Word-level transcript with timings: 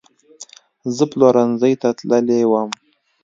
زه 0.95 1.03
پلورنځۍ 1.11 1.73
ته 1.81 1.89
تللې 1.97 2.39
وم 2.51 2.69